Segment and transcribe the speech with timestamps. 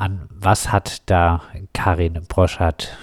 [0.00, 1.42] An was hat da
[1.74, 2.96] Karin Broschat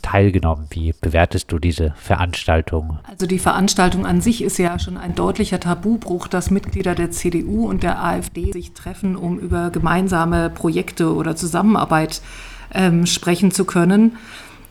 [0.00, 0.66] teilgenommen?
[0.70, 3.00] Wie bewertest du diese Veranstaltung?
[3.06, 7.68] Also die Veranstaltung an sich ist ja schon ein deutlicher Tabubruch, dass Mitglieder der CDU
[7.68, 12.22] und der AfD sich treffen, um über gemeinsame Projekte oder Zusammenarbeit
[12.72, 14.16] ähm, sprechen zu können.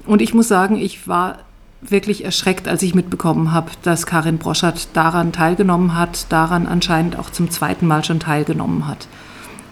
[0.07, 1.37] Und ich muss sagen, ich war
[1.79, 7.29] wirklich erschreckt, als ich mitbekommen habe, dass Karin Broschert daran teilgenommen hat, daran anscheinend auch
[7.29, 9.07] zum zweiten Mal schon teilgenommen hat.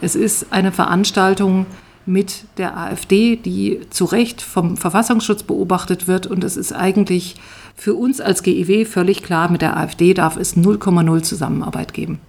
[0.02, 1.66] Es ist eine Veranstaltung,
[2.08, 6.26] mit der AfD, die zu Recht vom Verfassungsschutz beobachtet wird.
[6.26, 7.36] Und es ist eigentlich
[7.76, 12.20] für uns als GEW völlig klar, mit der AfD darf es 0,0 Zusammenarbeit geben.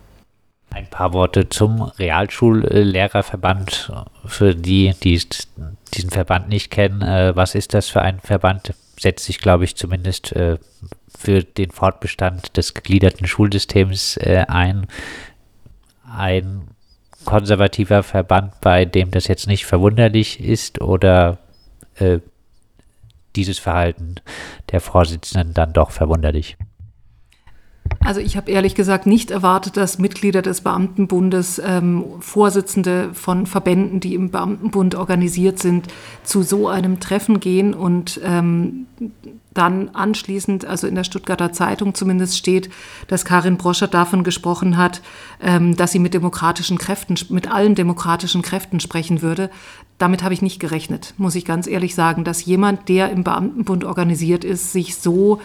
[0.70, 3.92] Ein paar Worte zum Realschullehrerverband.
[4.26, 5.20] Für die, die
[5.94, 8.74] diesen Verband nicht kennen, äh, was ist das für ein Verband?
[9.00, 10.58] Setzt sich, glaube ich, zumindest äh,
[11.16, 14.86] für den Fortbestand des gegliederten Schulsystems äh, ein.
[16.04, 16.68] Ein
[17.24, 21.38] konservativer Verband, bei dem das jetzt nicht verwunderlich ist oder
[21.96, 22.18] äh,
[23.36, 24.16] dieses Verhalten
[24.70, 26.56] der Vorsitzenden dann doch verwunderlich?
[28.08, 34.00] Also ich habe ehrlich gesagt nicht erwartet, dass Mitglieder des Beamtenbundes, ähm, Vorsitzende von Verbänden,
[34.00, 35.88] die im Beamtenbund organisiert sind,
[36.22, 38.86] zu so einem Treffen gehen und ähm,
[39.52, 42.70] dann anschließend, also in der Stuttgarter Zeitung zumindest steht,
[43.08, 45.02] dass Karin Broscher davon gesprochen hat,
[45.42, 49.50] ähm, dass sie mit demokratischen Kräften, mit allen demokratischen Kräften sprechen würde.
[49.98, 53.84] Damit habe ich nicht gerechnet, muss ich ganz ehrlich sagen, dass jemand, der im Beamtenbund
[53.84, 55.42] organisiert ist, sich so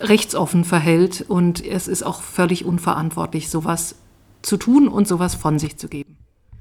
[0.00, 3.96] rechtsoffen verhält und es ist auch völlig unverantwortlich, sowas
[4.42, 6.16] zu tun und sowas von sich zu geben.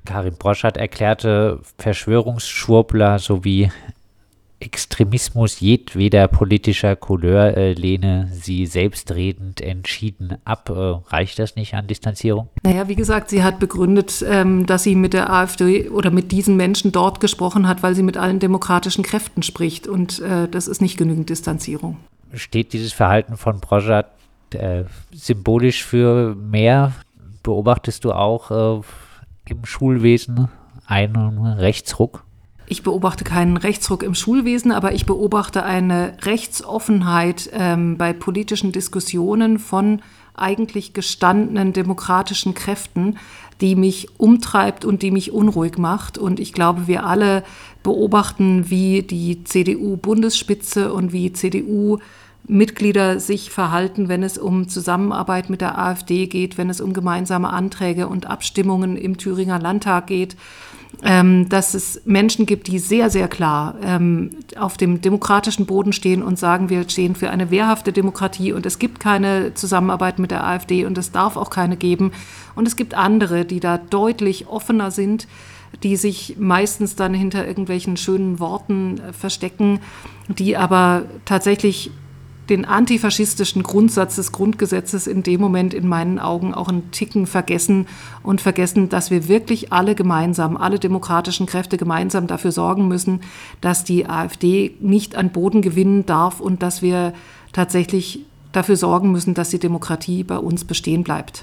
[0.05, 3.71] Karin Broschert erklärte Verschwörungsschwurbler sowie
[4.61, 10.69] Extremismus jedweder politischer Couleur äh, lehne sie selbstredend entschieden ab.
[10.69, 12.49] Äh, reicht das nicht an Distanzierung?
[12.63, 16.57] Naja, wie gesagt, sie hat begründet, ähm, dass sie mit der AfD oder mit diesen
[16.57, 19.87] Menschen dort gesprochen hat, weil sie mit allen demokratischen Kräften spricht.
[19.87, 21.97] Und äh, das ist nicht genügend Distanzierung
[22.33, 24.11] steht dieses Verhalten von Brojat
[24.53, 26.93] äh, symbolisch für mehr?
[27.43, 30.49] Beobachtest du auch äh, im Schulwesen
[30.85, 32.23] einen Rechtsruck?
[32.71, 39.57] Ich beobachte keinen Rechtsruck im Schulwesen, aber ich beobachte eine Rechtsoffenheit ähm, bei politischen Diskussionen
[39.57, 40.03] von
[40.39, 43.17] eigentlich gestandenen demokratischen Kräften,
[43.61, 46.17] die mich umtreibt und die mich unruhig macht.
[46.17, 47.43] Und ich glaube, wir alle
[47.83, 51.99] beobachten, wie die CDU-Bundesspitze und wie CDU
[52.47, 57.49] Mitglieder sich verhalten, wenn es um Zusammenarbeit mit der AfD geht, wenn es um gemeinsame
[57.49, 60.35] Anträge und Abstimmungen im Thüringer Landtag geht,
[61.03, 66.21] ähm, dass es Menschen gibt, die sehr, sehr klar ähm, auf dem demokratischen Boden stehen
[66.21, 70.45] und sagen, wir stehen für eine wehrhafte Demokratie und es gibt keine Zusammenarbeit mit der
[70.45, 72.11] AfD und es darf auch keine geben.
[72.55, 75.27] Und es gibt andere, die da deutlich offener sind
[75.83, 79.79] die sich meistens dann hinter irgendwelchen schönen Worten äh, verstecken,
[80.27, 81.91] die aber tatsächlich
[82.49, 87.87] den antifaschistischen Grundsatz des Grundgesetzes in dem Moment in meinen Augen auch einen Ticken vergessen
[88.23, 93.21] und vergessen, dass wir wirklich alle gemeinsam, alle demokratischen Kräfte gemeinsam dafür sorgen müssen,
[93.61, 97.13] dass die AfD nicht an Boden gewinnen darf und dass wir
[97.53, 101.37] tatsächlich dafür sorgen müssen, dass die Demokratie bei uns bestehen bleibt.